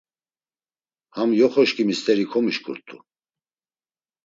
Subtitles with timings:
[1.15, 2.97] Ham, yoxoşǩimi st̆eri komişǩurt̆u.